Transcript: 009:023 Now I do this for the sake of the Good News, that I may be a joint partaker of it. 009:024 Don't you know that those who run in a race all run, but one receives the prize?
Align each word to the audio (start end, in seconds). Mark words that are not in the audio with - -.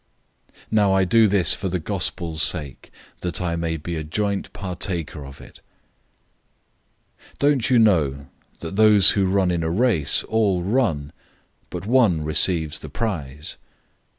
009:023 0.49 0.57
Now 0.71 0.93
I 0.93 1.05
do 1.05 1.27
this 1.27 1.53
for 1.53 1.69
the 1.69 1.75
sake 1.77 1.83
of 1.83 1.91
the 1.91 1.91
Good 1.91 1.93
News, 1.93 2.91
that 3.19 3.39
I 3.43 3.55
may 3.55 3.77
be 3.77 3.95
a 3.95 4.03
joint 4.03 4.51
partaker 4.51 5.23
of 5.23 5.39
it. 5.39 5.61
009:024 7.37 7.37
Don't 7.37 7.69
you 7.69 7.77
know 7.77 8.27
that 8.61 8.77
those 8.77 9.11
who 9.11 9.27
run 9.27 9.51
in 9.51 9.61
a 9.61 9.69
race 9.69 10.23
all 10.23 10.63
run, 10.63 11.13
but 11.69 11.85
one 11.85 12.23
receives 12.23 12.79
the 12.79 12.89
prize? 12.89 13.57